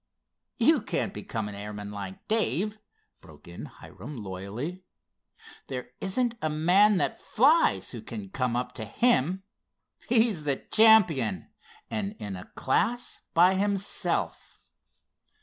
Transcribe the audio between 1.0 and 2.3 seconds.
become an airman like